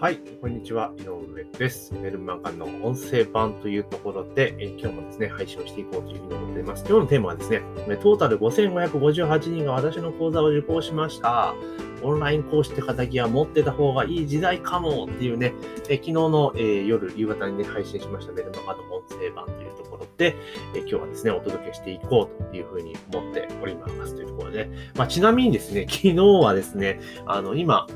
[0.00, 1.92] はい、こんにちは、井上です。
[1.92, 6.86] メルマガの音声版というところで、え今日もですね、配信をしていこうというふうに思っています。
[6.88, 7.60] 今日のテーマはですね、
[8.00, 11.54] トータル5558人が私の講座を受講しました。
[12.02, 15.52] オンライン講師って敵は持ってた方がいい時代かもっていうね、
[15.90, 20.34] え昨日の、え夜、夕方にね、配信しましたメルマガの音声版というところで、
[20.74, 27.86] え今日はですね、お届けしていこうというふうに思っておりますというところで、まあ、ちなみにですね、昨日はですね、あの、今、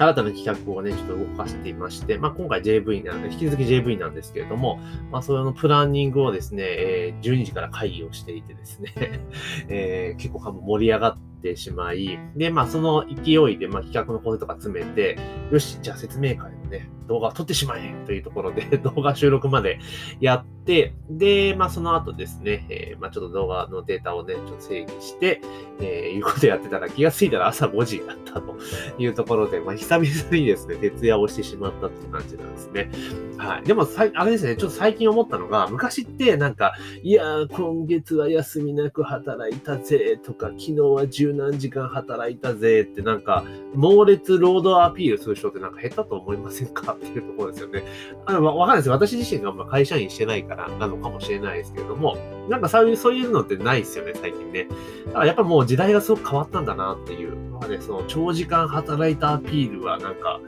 [0.00, 8.94] 新たな企画をね、ちょっと動かしていまして、まあ、今回 JV なんで、引き続き JV なんですけれども、まあ、それのプランニングをですね、えー12時から会議をしていてですね、
[9.68, 15.18] えー結構盛り上がってしまい、で、まあ、その勢いで、まあ、企画のコネとか詰めて、
[15.50, 19.78] よし、じゃあ説明会ね、動画を撮ってしまえというところで、 動画収録まで
[20.20, 25.40] やって、で、まあ、その後ですね、えーまあ、ちょっと動画のデータをね、ちょっと整理して、
[25.80, 28.56] えーいうことやってたら気がついたら朝5時だったと
[28.98, 32.90] いうところで、まあ、久々にですね、徹夜をしてしまったっていう感じなんですね。
[33.38, 33.62] はい。
[33.64, 47.82] でも、あれですね、ちょっと最近思ったのが、昔ってなんか、いやー、今月は休みなく働いたぜとか、昨日は十何時間働いたぜってなんか、猛烈労働アピールする人ってなんか下手と思いますせんかっていうところですよね。
[48.26, 48.90] あの、わかんないです。
[48.90, 52.16] 私自身がま会社員してないからなのかもしれないですけれども、
[52.48, 54.68] なんかそういう、そういうのってないですよね、最近ね。
[55.06, 57.36] だからやっぱもう時代がすごく変わったんだなっていう。
[57.36, 60.40] まあね、その長時間働いたアピールはなんか、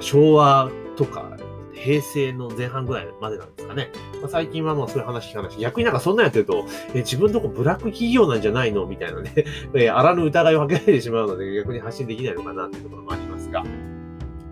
[0.00, 1.36] 昭和とか、
[1.74, 3.90] 平成の前半ぐらいまでなんですかね。
[4.20, 9.32] まあ、最近はもうそういう話聞かないし、逆になんかそんなんやってると、え自分のとこブラック企業なんじゃないのみたいなね、
[9.74, 13.64] えあらぬ疑いをかけられてしまうので、逆に発信できないのかなっていうところもありますが。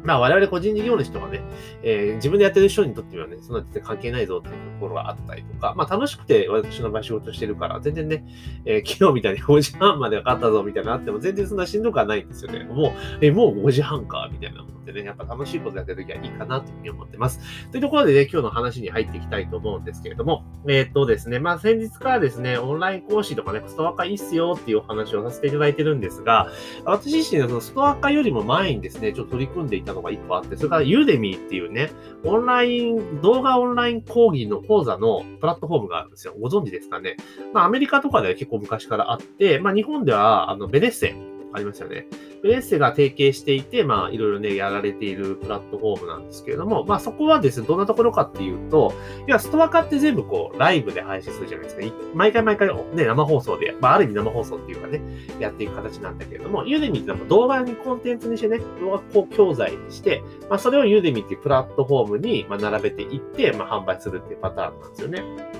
[0.04, 1.40] まあ我々個人事業主とかね、
[1.82, 8.24] えー自分でやってる人にとってはね、そんな全然関係ないぞっていうところがあったりとか、まあ楽しくて私の場合仕事してるから、全然ね、
[8.64, 12.64] えー昨日みたいに5時半まで分かったぞみたいなのあっても全然そんなしんどくはないんですよね。
[12.64, 12.92] もう、
[13.24, 17.40] えーもう5時半か、みたいな思ってね、やっぱ楽しいことやってるときはいいかなというふうに思ってます。
[17.70, 26.48] というところでね、今日の話に入っていきたいと思うんですけれども、えーっとですね、まあ先日からですね、オンライン講師とかね、ストア化いいっすよっていうお話をさせていただいてるんですが、
[26.84, 31.90] 私自身はそのストア化よりも前にですね、ちょっと取り組んでいたのが1個あって、それからユーデミーっていうね、
[32.24, 36.34] オンライン、動画オンライン講義の講座のプラットフォームがあるんですよ。
[36.40, 37.16] ご存知ですかね？
[37.52, 41.14] まあアメリカとかでは結構昔からあって、まあ日本ではあのベネッセ
[41.52, 42.06] ありますよね。
[42.42, 48.92] ベネッセが提携していて、まあいろいろね、やられているプラットフォームなんですけれども、まあそこはですね、どんなところかっていうと、
[49.26, 51.82] いや、ストア化って全部こう、ライブで配信するじゃないですか。
[52.14, 55.02] 毎回毎回ね、生放送で、まあある意味生放送っていうかね、
[55.38, 65.59] やっていく形なんだけれども、ユーデミーってのは動画にコンテンツにしてね、動画こう教材にして、まあそれをユーデミっていうプラットフォームにまあ並べていって、まあ販売するっていうパターンなんですよね。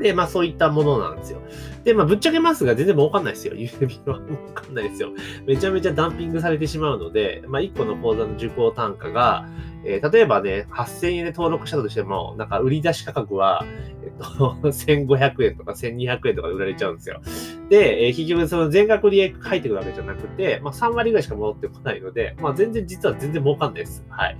[0.00, 1.40] で、まあそういったものなんですよ。
[1.84, 3.54] で、まあぶっちゃけますが全然儲かんないですよ。
[3.54, 5.10] 郵便は儲かんないですよ。
[5.46, 9.46] めちゃめちゃダンピングされてしまうので、まあ1個の講座の受講単価が、
[9.84, 13.64] えー例えばね、8000円で登録したとしても、なんか売り出し価格は、
[14.04, 17.20] えっと、 1500円とか1200円とかで売られちゃうんですよ。
[17.70, 24.04] で、えー結局その全額利益入ってくるわけじゃなくて、まあ3割ぐらいしか戻ってこないので、まあ全然実は全然儲かんないです。
[24.10, 24.36] はい。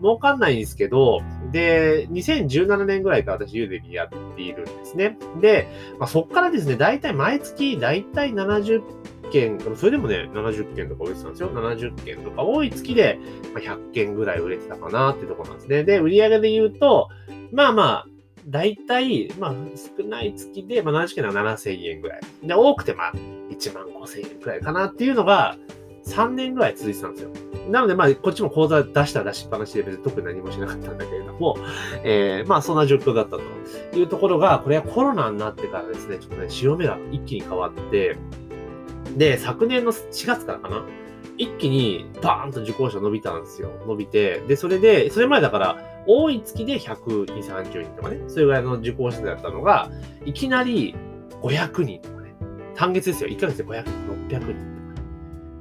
[0.00, 5.16] 儲かんないんですけど、で、2017年ぐらいから私ユーデミやっているんですね。
[5.40, 5.66] で、
[5.98, 8.82] まあ、そっからですね、大体毎月、大体70
[9.30, 11.50] 件、それでもね、70件とか売れてたんですよ。
[11.50, 13.18] 70件とか、多い月で
[13.54, 15.84] まあ100件ぐらい売れてたかなってとこなんですね。
[15.84, 17.08] で、売り上げで言うと、
[17.52, 18.06] まあまあ、
[18.46, 19.54] 大体、まあ、
[19.98, 22.20] 少ない月で、まあ、70件な7000円ぐらい。
[22.42, 23.12] で、多くて、まあ、
[23.50, 25.56] 1万5000円ぐらいかなっていうのが、
[26.06, 27.30] 3年ぐらい続いてたんですよ。
[27.70, 31.56] なので、まあ、こっちも講座出したら出しっぱなしで別に特に何もしなかったんだけれども、
[32.04, 38.18] えー、まあ、そんな状況だったというところが、これはコロナになってからですね、ちょっとね、潮目が一気に変わって、
[39.16, 40.84] で、昨年の4月からかな
[41.38, 43.70] 一気にバーンと受講者伸びたんですよ。
[43.86, 44.40] 伸びて。
[44.46, 49.90] で、それで、それ前だから、多い月で120、30人とかね、それぐらいの受講者だったのが、
[50.24, 50.94] いきなり
[51.42, 52.34] 500人とかね、
[52.74, 53.30] 単月ですよ。
[53.30, 53.90] 1ヶ月で500人、
[54.28, 54.74] 600人とか。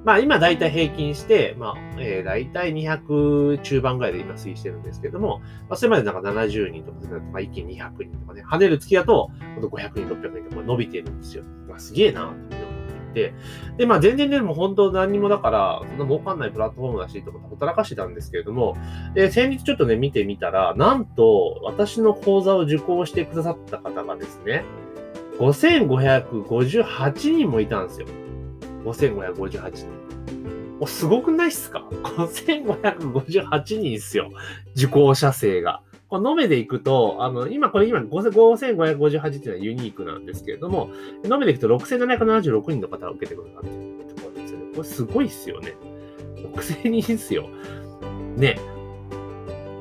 [0.05, 6.99] まあ今大体平均して、まあ、えー、大体200中盤ぐらいで今推移してるんですけども、まあそれまでなんか70人とか、
[7.31, 9.31] まあ一気に200人とかね、跳ねる月だと、
[9.61, 11.43] 500人、600人とか伸びてるんですよ。
[11.69, 12.33] まあすげえなっ
[13.13, 13.33] て、
[13.77, 18.75] で、まあ全然でも本当何にもだから、そんな儲かんないプラットフォームだし、とかほったらかしてたんですけれども、
[19.13, 24.65] で、先日ちょっとね、見てみたら、なんと、私の講座を受講してくださった方がですね、
[25.39, 28.07] 5558人もいたんですよ。
[28.85, 29.87] 5558人。
[30.79, 34.29] お、すごくないっすか ?5558 人っすよ。
[34.75, 35.81] 受講者数が。
[36.13, 40.91] この延べでいくと、あの、今、これ今、5558っていうのはユニークなんですけれども、
[41.23, 44.65] 延べでいくと6776人の方が受けてくださってるところですよね。
[44.75, 45.73] これすごいっすよね。
[46.35, 47.49] 6000人っすよ。
[48.37, 48.59] ね。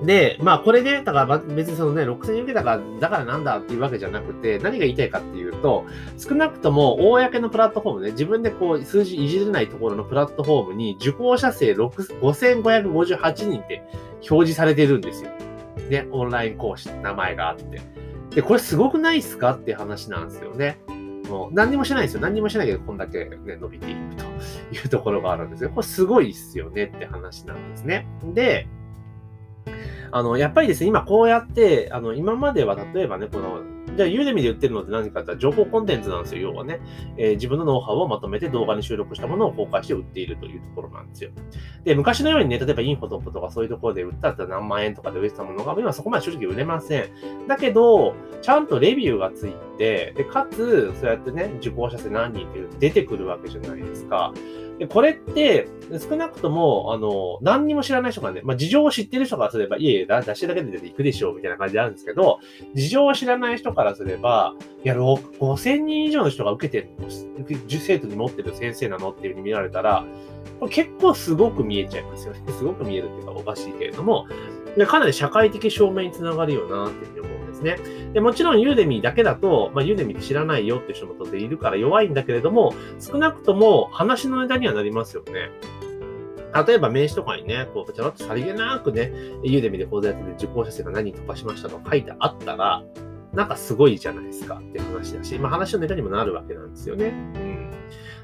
[0.06, 5.84] で、まあこれね、だから別にそのね、6000円受けたから、だからなんだっていうわけじゃなくて、何が言いたいかっていうと、
[6.16, 13.82] 少なくとも公のプラットフォームね、自分でこう数字いじれないところのプラットフォームに受講者数5558人って
[14.30, 15.30] 表示されてるんですよ。
[15.92, 17.80] ね、オンライン講師って名前があって。
[18.30, 20.78] で、これすごくないっすかって話なんですよね。
[21.28, 22.20] もう何にもしないですよ。
[22.20, 24.24] 何にもしないけど、こんだけね、伸びていくと
[24.74, 25.70] いうところがあるんですよ。
[25.70, 28.06] これすごいっすよねって話なんですね。
[28.32, 28.66] で、
[30.10, 33.60] あの、やっぱりですね、今こうやって、あの、今までは例えばね、この、
[33.96, 36.80] じゃあ、ユーデミで売ってるのって何かって、情報コンテンツなんですよ、要はね。
[37.16, 41.30] えー、自分のノウハウをまとめて動画に収録したものを公開して売っているというところなんですよ。
[41.84, 47.10] で、昔のようにね、例えばインフォトップとかそういうところで売ったら何万円とかで売れてたものが、今そこまで正直売れません。
[47.46, 54.32] だけど、ちゃんとレビューがついて、で、かつ、そうやってね、受講者数何人って出てくるわけじゃないですか。
[54.82, 55.68] で、これって、
[56.00, 62.40] 少なくとも、あの、何にも知らない人がね、まあ、事情を知ってる人からすれば、いえいえ、出しだけで出ていくでしょう、みたいな感じであるんですけど、
[62.74, 66.90] 事情を知らない人からすれば、いや、5000人以上の人が受けてる、
[67.78, 70.04] 生徒に持ってる先生なのっていうふうに見られたら、
[70.58, 72.40] これ結構すごく見えちゃいますよね。
[72.58, 74.26] すごく見えるっていうかおかしいけれども、
[74.88, 77.31] かなり社会的証明につながるよな、っていうふうに思
[77.62, 78.12] ですね。
[78.12, 85.50] でもちろんユーデミーだけだと、まあ、ユーデミーって知らないよって人も当然いるから弱いんだけれども、少なくとも話のネタにはなりますよね。
[86.66, 89.10] 例えば名刺とかにね、こう、ちょろっとさりげなくね、
[89.42, 92.84] ユーデミーで講座やってて受講者数が何人突破しましたと書いてあったら、
[93.32, 97.06] なんかすごいじゃないですかって話だし、まあ話のネタにもなるわけなんですよね。
[97.06, 97.70] うん。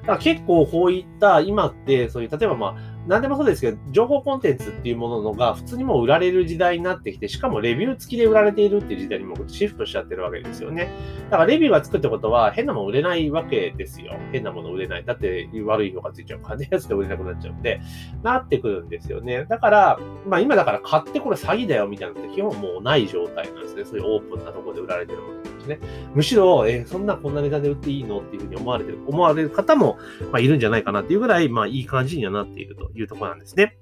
[0.03, 10.93] だから結構こういった、今って、そういう、例えばまあ、何でもそうですけど、情報コンテンツっていうもののが普通にもう売られる時代になってきて、しかもレビュー付きで売られているっていう時代にもシフトしちゃってるわけですよね。
[11.31, 14.15] だからレビューがつくってことは変なもの売れないわけですよ。
[14.31, 15.05] 変なもの売れない。
[15.05, 17.81] だって悪い評価ついちゃうからね、やつで売れなくなっちゃうんで、
[18.23, 19.47] なってくるんですよね。
[19.47, 23.85] だから、まあ今だから買ってこれ詐欺だよみたいなのって基本もうない状態なんですね。
[23.87, 25.89] そういうオープンなところで売られてるものですね。
[26.15, 29.99] むしろ、えー、そんなこんな値段で売っていいのっていうふうに思われてる、思われる方も、
[30.33, 33.77] まあ、いるんじゃないかなっていうぐらい、まあいい感じにはなっているというところなんですね。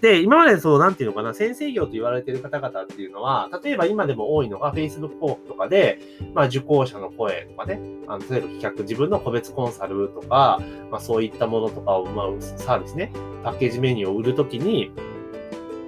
[0.00, 6.00] で、今までそう、なんていうのかな、先生業と言われている方々っていうのは、例えば今でも多いのが Facebook 広告とかで、
[6.34, 10.60] まあ受講者の声とかね、あの例えば企画、自分の個別コンサルとか、
[10.90, 13.12] まあそういったものとかを、まあサービスね、
[13.44, 14.92] パッケージメニューを売るときに、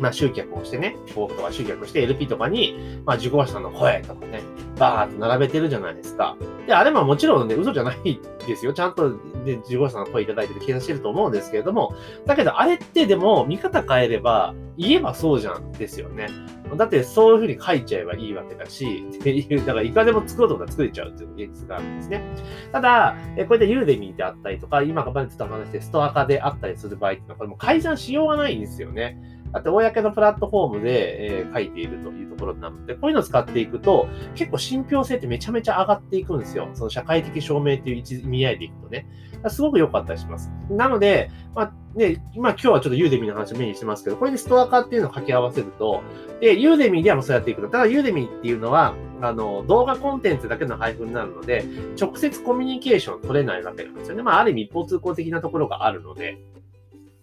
[0.00, 4.42] まあ、集客をしてね、フォークとか集客して LP とかに、まあ、受講者の声とかね、
[4.78, 6.36] バーっと並べてるじゃないですか。
[6.66, 8.72] で、あれももちろんね、嘘じゃないですよ。
[8.72, 11.94] ちゃんと、ね、受講者の声いただいてて計算してると思うんですけれども、
[12.26, 16.28] だけど、あれってでも、見方変えれば、言えばそうじゃんですよね。
[16.76, 22.24] だって、そういうふうに書いちゃえばいいわけだし、っていう、だから、いかでも作ろうとか作れちゃうっていう現実があるんですね。
[22.72, 29.18] ただ、えこれで Udemy であったりとか、今、までちょっと話してストアカであったりする場合っていうのは、これも改ざんしようがないんですよね。
[29.54, 36.68] だって、公のプラットフォームで、えー、書いているというところなので、こういうのを使っていくと、結構信憑性ってめちゃめちゃ上がっていくんですよ。
[36.74, 39.06] その社会的証明っていう意味合いでいくとね。
[39.48, 40.50] すごく良かったりします。
[40.70, 46.02] なので、まあ、ね、今今日はちょっと Udemy の話をメインにしてますけど、これでストアカっていうのを掛け合わせると、
[46.40, 47.68] で、 Udemy ではもうそうやっていくと。
[47.68, 51.64] ただ Udemy っていうのは、あの、動画コンテンツだけの配布になるので、
[52.00, 54.22] 直接コミュニケーション取れないわけなんですよね。
[54.22, 56.38] まあ、ある意味一方通行的なところがあるので、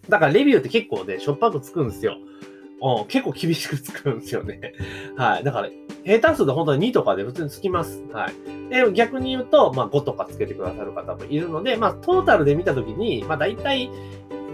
[0.08, 2.16] だからレビューって結構ね、しょっぱくつくんですよ。
[2.82, 4.74] うん、結構厳しくつくんですよね。
[5.16, 5.44] はい。
[5.44, 5.68] だから、
[6.04, 8.02] 下手数で本当に2とかで普通につきます。
[8.12, 8.70] はい。
[8.70, 13.88] で、逆に言うと、まあ5とかつけてくださる方もいるので、まあトータルで見たときに、まあ大体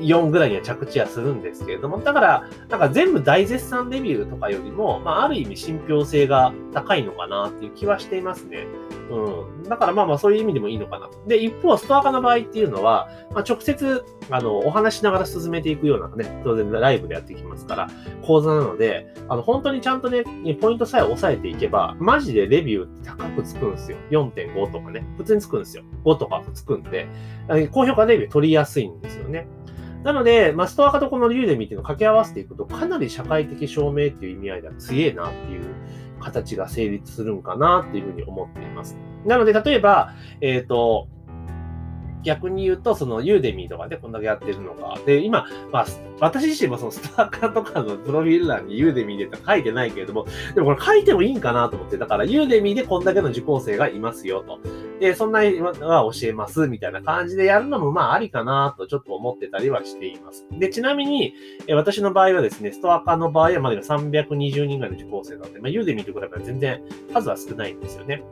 [0.01, 8.67] 4ぐらいには着地はするんですけれども、だから、なんか全部大絶賛レビューとかよりも、まあある意味信憑性が高いのかなっていう気はしていますね。
[9.11, 9.69] うん。
[9.69, 11.19] だからまあまあそういう意味でもいいのかなと。
[11.27, 17.89] で、一方、ストア化の場合っていうのは、まあ、直接、あの、お話しながら進めていくようなね、当然ライブでやっていきますから、
[18.23, 20.25] 講座なので、あの、本当にちゃんとね、
[20.61, 23.99] ポイントさえ押さえていけば、マジでレビューって高くつくんですよ。
[24.11, 25.85] 4.5とかね、普通につくんですよ。
[26.05, 27.07] 5とかつくんで、
[27.71, 29.47] 高評価レビュー取りやすいんですよね。
[30.05, 35.65] なので、ま、ストア化とこのリューデミっていうのを掛け合わせていくと、かなり社会的証明っていう意味合いでは強えなっていう
[36.21, 38.97] 形が成立するんかなっていうふうに思っています。
[39.25, 41.09] なので、例えば、えっ、ー、と、
[42.23, 44.99] 逆に言うと、そのユーデミーとかでこんだけやってるのか。
[45.07, 45.87] で、今、まあ、
[46.21, 54.59] 私自身もそのスターカーとかのプロフィール欄にユーデミーで書いてないけれども、でもこれ書いてもいいんかなと思って、だからユーデミーでこんだけの受講生がいますよと。
[55.01, 60.47] で、そんなのは教えますみたいな感じでやるのもまあありかなとちょっと思ってたりはしています。
[60.51, 61.35] で、ちなみに、
[61.67, 66.83] え私の場合はですね、ストアカの場合はまだ320人ぐらいの受講生なので、まあ、ユーデミーと比べたら全然
[67.13, 68.23] 数は少ないんですよね。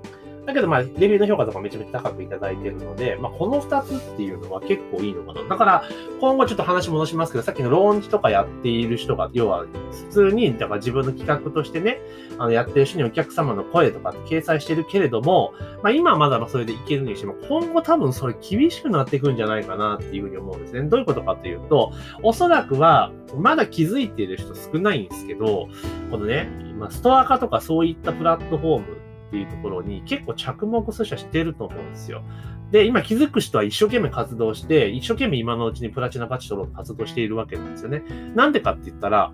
[0.46, 5.48] だけど、まあ、レビューの評価とかめちゃめちゃ高くいただいてるので、まあ、この2つっていうのは結構いいのかな。
[5.48, 5.84] だから、
[6.20, 12.00] 今後ちょっと話戻しますけど、さっきのローンチとかやっている人が、要は、普通に、だから自分の企画としてね、
[12.38, 20.82] あの、やってる人にお客様の声とかって掲載してるけれども、まあ、今はまだそれでいけるにしても、今後多分それ厳しくなっていくんじゃないかなっていうふうに思うんですね。
[20.82, 25.68] どういうことかというと、おそらくは、まだ気づいている人少ないんですけど、
[26.10, 26.48] このね、
[26.78, 28.95] まあ、ストア化とかそういったプラットフォーム
[29.28, 32.22] っていうところに結構着目する人はしてると思うんですよ。
[32.70, 38.02] で、今気づく人は一生懸命活動して、一生懸命今のうちにプラチナ価値取ろうと活動しているわけなんですよね。
[38.34, 39.32] なんでかって言ったら、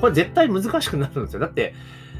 [0.00, 1.40] これ絶対難しくなるんですよ。
[1.40, 1.74] だって、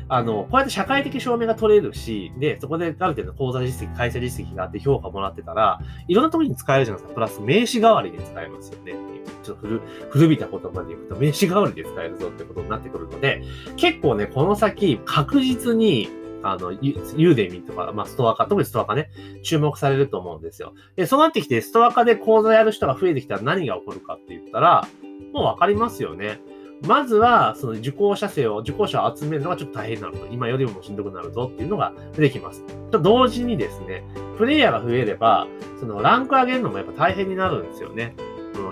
[0.09, 7.15] あの、こうやって社会的証明が取れるし、で、そこである程度講座実績、会社実績があって評価もらってたら、いろんなところに使えるじゃないですか。
[7.15, 8.95] プラス名刺代わりに使えますよね。
[9.43, 13.43] ちょっと古、古びた言葉で言うと名刺代わりで使えるぞってことになってくるので、
[13.77, 16.09] 結構ね、この先確実に
[16.43, 19.11] あの、ユーデミとか、まあ、ストア化、特にストア化ね、
[19.43, 20.75] 注目されると思うんですよ。
[20.97, 24.87] で、そうなってきて、ストア化で講座やる人が増えてきたら何が起こるかって言ったら、
[25.33, 26.41] もうわかりますよね。
[26.87, 30.27] まずは、その受講者生を、受講者を集めるのがちょっと大変なると。
[30.27, 32.65] 今よりもしんどくなるぞっていうのが出てきます。
[32.91, 34.03] と同時にですね、
[34.37, 35.47] プレイヤーが増えれば、
[35.79, 38.17] そのランク上げるのもやっぱ大変になるんですよね。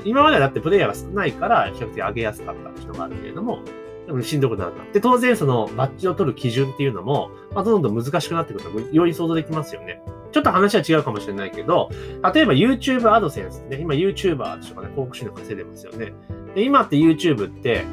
[0.05, 3.61] 今まではだってプレイヤーが少ないから、比較的上げやすかったっていうのがあるけれど、も
[4.23, 4.85] しんどくなるな。
[4.92, 10.02] で、当然そのバッジを取る基準っていうのも、まあ、どんどん難しくなってくるのより想像できますよね。
[10.33, 11.90] ちょっと話は違うかもしれないけど、
[12.35, 16.12] 例えば YouTube アドセンスね、今 YouTuber とかね、広告収入稼いでますよね。
[16.54, 17.85] で、今って YouTube って、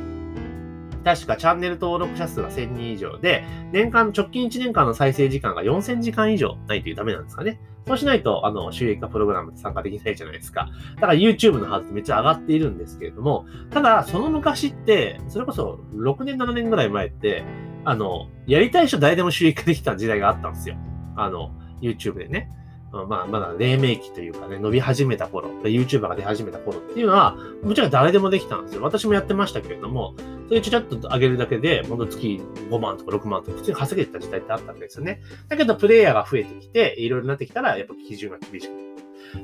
[1.04, 7.60] 確かチャンネル登録者数が1000人以上で、年間、直近1年間の再生時間が4000時間以上ないというダメなんですかね。
[7.88, 10.70] そうしないと、あの、収益化プログラムで参加できないじゃないですか。
[10.96, 17.44] だから YouTube のハードってめっちゃ上がっているんですけれども、ただ、その昔って、それこそ6年、7年ぐらい前って、
[17.86, 20.76] あの、やりたい人誰でも収益化できた時代があったんですよ。
[21.16, 21.52] あの、
[21.82, 22.52] YouTube でね。
[22.92, 28.84] まあ、まだ黎明期というかね、伸び始めた頃、YouTuber が出始めた頃っていうのは、もちろん誰でもできたんですよ。
[28.84, 30.16] 私もやってましたけれども、
[30.48, 35.22] それちょっと上げるだけで、もの月5万とか6万とか普通に稼げてた時代ってあったんですよね。
[35.50, 38.88] だけど、プレイヤーが増えてきて、いろいろなってきたら、やっぱ基準が厳しくなる。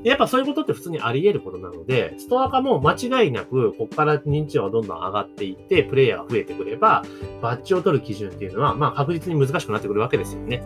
[0.03, 7.03] やっぱそういうことって普通にあり得ることなので、ストア化も間違いなく、ここから認知度がどんどん上がっていって、プレイヤーが増えてくれば、
[7.41, 10.63] バッジを取る基準っていうのは、まあ確実に難しくなってくるわけですよね。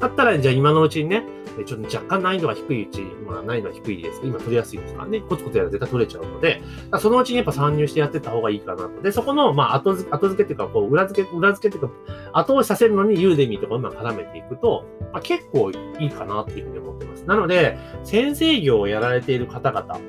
[0.00, 1.24] だったら、じゃあ今のうちにね、
[1.66, 6.62] ちょっと若干難易度が低いうち、まあ難易度は低いですけど、今取りやすいですからね、コツコツやら絶対取れちゃうので、
[6.98, 9.02] そのうちにやっぱ参入してやってった方がいいかなと。
[9.02, 11.94] で、そこの、まあ後付け、後付けっていうか、こう、裏付け、裏付けっていうか、
[12.32, 17.24] 後押しさせるのにユーデミーとかうまく絡めていくと、まあ結構いいかなっていうふうに思ってます。
[17.24, 20.00] なので、先生業をやられている方々、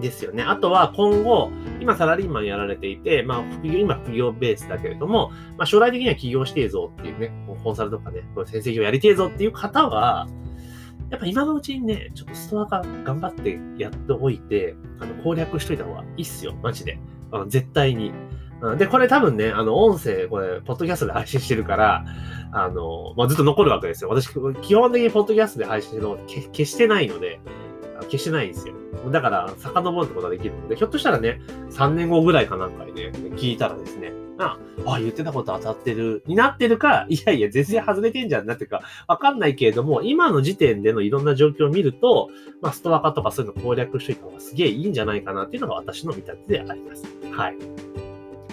[0.00, 0.42] ですよね。
[0.42, 10.26] あとは今後、今サラリーマンやられていて、まあ副業、今副業ベースだけれども、まあ将来的には起業してえぞっていうね、コンサルとかね、これ先生業やりてえぞっていう方は、
[11.10, 16.98] やっぱ今のうちにね、ちょっとストア化頑張ってやっておいて、あの攻略しといた方がいいっすよ、マジで。
[17.32, 18.12] あの絶対に。
[18.76, 22.04] で、これ多分ね、あの、音声、これ、ポッドキャストで配信してるから、
[22.52, 24.10] あの、まあ、ずっと残るわけですよ。
[24.10, 24.28] 私、
[24.60, 27.40] 基本的にポッドキャストで配信してるの消してないので、
[28.10, 28.74] 消してないんですよ。
[29.10, 31.40] だから、遡るってことができるので、ひょっとしたらね、
[31.70, 47.04] 3年後ぐらいかなんかにね、聞いたらですね、あ、あ、言ってたこと当たってる、になってるか、いやいや、全然外れてんじゃんなっていうか、わかんないけれども、今の時点でのいろんな状況を見ると、まあ、ストア化とかそういうの攻略しといた方がすげえいいんじゃないかなっていうのが私の見立てであります。
[47.32, 47.89] はい。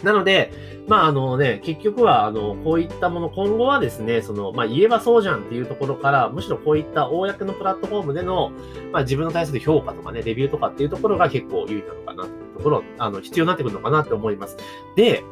[0.04, 0.52] なので、
[0.88, 8.52] まああのね、結局は、あの、こういったもの、今後はですね、その、まあ言えばそうじゃんっていうところから、むしろこういった公のプラットフォームでの、
[8.92, 14.58] まあ自分の対する評価とかね、レビューとかっていうところが結構有利なのかなっていうところ、あの、必要になってくるのかなって思います。
[14.96, 15.24] で、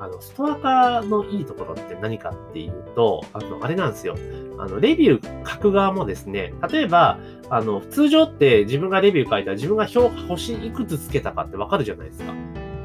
[0.00, 4.16] あの、ストア化のいいところって何かっていうと、あの、あれなんですよ。
[4.58, 7.18] あの、レビュー書く側もですね、例えば、
[7.50, 12.32] あの、通常って自分がレビュー書いたら自分が評価星いくつつけたかってわかるじゃないですか。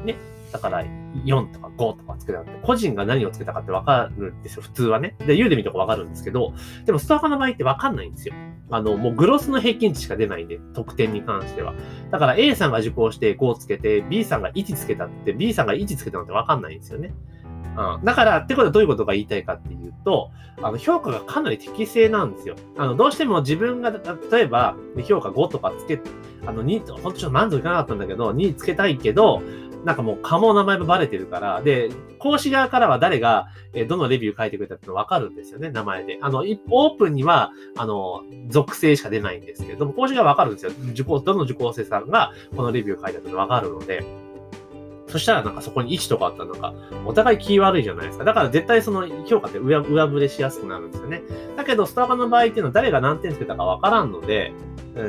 [0.06, 0.16] ね。
[0.52, 0.84] だから、
[1.24, 5.16] 4とか5とかつけたって、個人が何をつけたかってわかるんですよ、普通はね。
[5.26, 8.34] で、ユーデミとかわかるんですけど、でもストア化の場合ってわかんないんですよ。
[8.70, 11.74] あの、もうグロスの平均値しか出ないんで、得点に関しては。
[12.10, 17.12] だから A さんが受講して5つけて、B さんが1つけたって、B さんが1つけたのってわかんないんですよね。
[17.76, 18.04] うん。
[18.04, 20.30] だから、ってことはどういうことが言いたいかっていうと、
[20.62, 22.56] あの、評価がかなり適正なんですよ。
[22.78, 26.00] あの、どうしても自分が、例えば、評価5とかつけ、
[26.46, 29.42] あの、2、本当ちょっと満足いかなかったんだけど、2つけたいけど、
[29.86, 36.18] なんかもう、かも名前もバレてるから、で、講師側からは誰が、えどのレビュー書いてくれたってのわかるんですよね、名前で。
[36.20, 40.72] あの、オープンには、あの、属性しか出ないんですけれども、講師側わかるんですよ。
[40.90, 44.25] 受講、どの受講生さんがこのレビュー書いたってのわかるので。
[45.08, 48.24] そしたらなんかそこに1とかあったらなんか、お互い気悪いじゃないですか。
[48.24, 51.22] だから絶対その評価って上上振れしやすくなるんですよね。
[51.56, 54.52] だけど、ストアカの場合っていうのは誰が何点つけたかわからんので、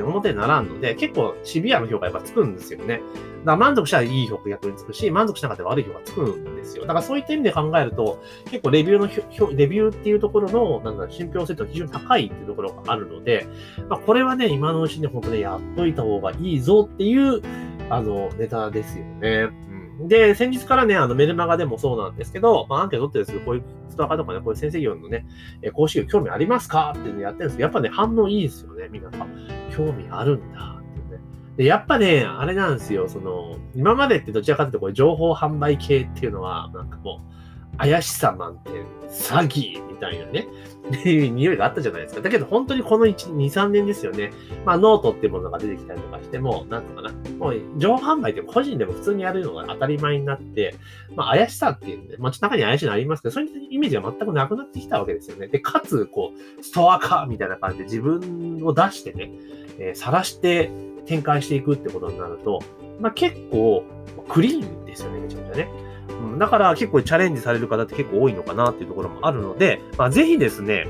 [0.03, 2.95] 表にならんので、結構シビアな評価やっぱつくんですよね。
[2.95, 6.83] だから満足したらいい評価逆につくし、満足しなかったら悪い評価つくんですよ。
[6.83, 13.47] だからそういった意味で考えると、結構レビューの、レビューっていうところの、なんだ、信憑性と非常に高いっていうところがあるので、
[13.87, 17.41] まあ、これはね、今のうちに本当にやっといた方がいいぞっていう、
[17.89, 19.66] あの、ネタですよね。
[19.99, 25.25] で、先日からね、あの、メルマガでもそうなんですけど、まあ、アンケート取ってるんですけど、こういうストアカとかね、こういう先生業のね、
[25.61, 26.93] え講師業興味ありますか？
[26.95, 29.27] っていうのやってるんですけど、やっぱね、反応いいですよね、皆さん。
[29.75, 31.19] 興味あるんだっていうね。
[31.57, 37.31] で、やっぱね、あれなんですよ、その、今までってどちらかというと、これ情報販売系っていうのは、なんかもう、
[37.77, 40.47] 怪しさ満点、詐欺みたいなね、
[40.87, 42.21] っていう匂いがあったじゃないですか。
[42.21, 44.31] だけど本当にこの1、2、3年ですよね。
[44.65, 47.11] まあノートっていうものが出てきたりとかしても、なんとかな。
[47.37, 50.75] もう情報販売って個人でも普通にやるのが当たり前になって、
[51.15, 55.47] まあ怪しさっていうんで、まあ中に怪しいのありますけど、そういうイメージが全くなくなってきたわけですよね。
[55.47, 59.31] で、かつ、こう、ストアカみたいな感じで自分を出してね、
[59.79, 60.71] えー、晒して
[61.05, 62.59] 展開していくってことになると、
[62.99, 63.83] まあ結構
[64.29, 65.86] クリーンですよね、めちゃめちゃね。
[66.09, 70.87] うん、だから結構チャレンジされる方って結構多いのかなっていうところもあるので、まあ、ぜひですね、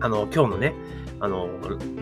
[0.00, 0.74] あの、今日のね、
[1.20, 1.48] あの、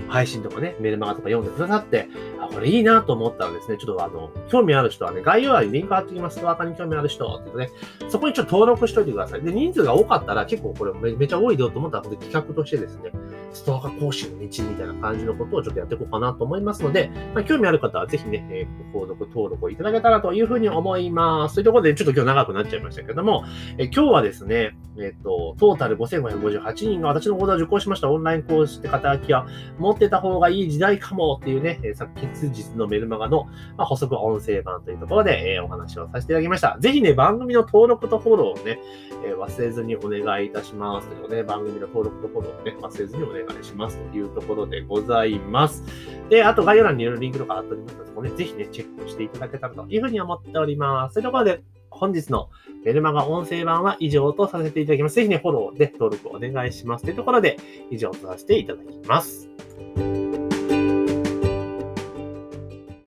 [0.08, 6.40] 配信とかね、メルマガとか読んでくださって、あ、これいいなと思ったらですね、ちょっとあの、興味ある人はね、概要欄にリンク貼ってきます。
[6.44, 7.70] ワーカーに興味ある人っていうね、
[8.08, 9.42] そこにちょっと登録しといてください。
[9.42, 13.10] で、人数が多かったら結構これめめちゃ多いよと思ったら、これ企画としてですね、
[13.52, 21.54] ストアカ講師の道みたいな感じのことをちょっとやっていこうかなと思いますので、まあ、興味ある方はぜひね、えー、購読登録をいただけたらというふうに思います。
[21.54, 23.44] というところで、ちょっと今日長くなっちゃいましたけども、
[23.78, 29.46] えー、今日はですね、えっ、ー、と、トータル5558人が私の講座を受講ししましたオンライン講師って肩書きは
[29.78, 36.76] 持ってた方がいい時代かもっていうね、えー、昨日のメルマガの、ま、補足音声版というところで、え、お話をさせていただきました。
[36.80, 38.80] ぜひね、番組の登録とフォローをね、
[39.24, 41.08] え、忘れずにお願いいたします。
[41.08, 45.84] ということで、番組の登録とフォローをね、忘れずにお願いしますというところでございます。
[46.28, 51.14] で、あと概要欄にいろいろリンクとか貼っておりますので、そこね、ぜひね、チェックしていただけたらというふうに思っております。
[51.14, 51.62] というところで、
[51.96, 52.48] 本日の
[52.84, 55.16] メルマガ音声版は以上とさせていただきます。
[55.16, 57.04] ぜひね、フォローで登録お願いします。
[57.04, 57.56] というところで、
[57.90, 59.48] 以上とさせていただきます。